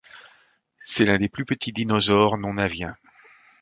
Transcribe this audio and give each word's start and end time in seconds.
C'est 0.83 1.05
l'un 1.05 1.19
des 1.19 1.29
plus 1.29 1.45
petits 1.45 1.73
dinosaures 1.73 2.39
non-aviens. 2.39 2.95